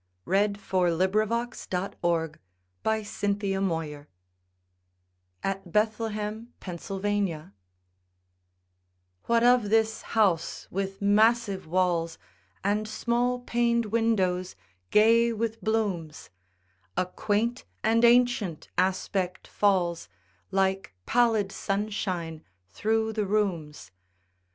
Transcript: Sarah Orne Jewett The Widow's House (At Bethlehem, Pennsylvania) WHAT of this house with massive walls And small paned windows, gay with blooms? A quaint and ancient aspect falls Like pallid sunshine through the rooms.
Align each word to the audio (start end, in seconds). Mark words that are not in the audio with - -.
Sarah 0.25 0.37
Orne 0.73 1.27
Jewett 1.29 1.29
The 1.69 2.37
Widow's 2.83 3.53
House 3.53 4.07
(At 5.43 5.71
Bethlehem, 5.71 6.51
Pennsylvania) 6.59 7.53
WHAT 9.25 9.43
of 9.43 9.69
this 9.69 10.01
house 10.17 10.67
with 10.71 11.03
massive 11.03 11.67
walls 11.67 12.17
And 12.63 12.87
small 12.87 13.41
paned 13.41 13.85
windows, 13.91 14.55
gay 14.89 15.31
with 15.31 15.61
blooms? 15.63 16.31
A 16.97 17.05
quaint 17.05 17.65
and 17.83 18.03
ancient 18.03 18.69
aspect 18.79 19.47
falls 19.47 20.09
Like 20.49 20.95
pallid 21.05 21.51
sunshine 21.51 22.43
through 22.69 23.13
the 23.13 23.27
rooms. 23.27 23.91